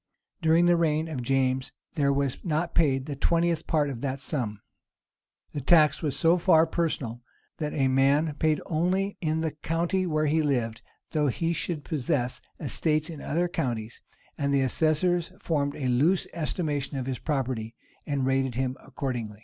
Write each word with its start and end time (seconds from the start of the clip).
During 0.41 0.65
the 0.65 0.77
reign 0.77 1.07
of 1.07 1.21
James, 1.21 1.73
there 1.93 2.11
was 2.11 2.39
not 2.43 2.73
paid 2.73 3.05
the 3.05 3.15
twentieth 3.15 3.67
part 3.67 3.87
of 3.91 4.01
that 4.01 4.19
sum. 4.19 4.59
The 5.53 5.61
tax 5.61 6.01
was 6.01 6.17
so 6.17 6.39
far 6.39 6.65
personal, 6.65 7.21
that 7.59 7.75
a 7.75 7.87
man 7.87 8.33
paid 8.39 8.59
only 8.65 9.15
in 9.21 9.41
the 9.41 9.51
county 9.51 10.07
where 10.07 10.25
he 10.25 10.41
lived, 10.41 10.81
though 11.11 11.27
he 11.27 11.53
should 11.53 11.83
possess 11.83 12.41
estates 12.59 13.11
in 13.11 13.21
other 13.21 13.47
counties; 13.47 14.01
and 14.39 14.51
the 14.51 14.61
assessors 14.61 15.31
formed 15.39 15.75
a 15.75 15.85
loose 15.85 16.25
estimation 16.33 16.97
of 16.97 17.05
his 17.05 17.19
property, 17.19 17.75
and 18.07 18.25
rated 18.25 18.55
him 18.55 18.77
accordingly. 18.83 19.37